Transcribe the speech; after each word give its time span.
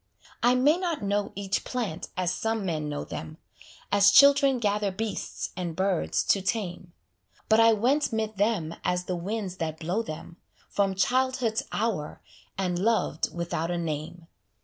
I 0.41 0.55
may 0.55 0.77
not 0.77 1.03
know 1.03 1.31
each 1.35 1.63
plant 1.63 2.07
as 2.17 2.33
some 2.33 2.65
men 2.65 2.89
know 2.89 3.03
them, 3.03 3.37
As 3.91 4.09
children 4.09 4.57
gather 4.57 4.89
beasts 4.91 5.51
and 5.55 5.75
birds 5.75 6.23
to 6.23 6.41
tame; 6.41 6.91
But 7.47 7.59
I 7.59 7.73
went 7.73 8.11
'mid 8.11 8.37
them 8.37 8.73
as 8.83 9.03
the 9.03 9.15
winds 9.15 9.57
that 9.57 9.79
blow 9.79 10.01
them, 10.01 10.37
From 10.69 10.95
childhood's 10.95 11.61
hour, 11.71 12.19
and 12.57 12.79
loved 12.79 13.31
without 13.31 13.69
a 13.69 13.77
name. 13.77 14.25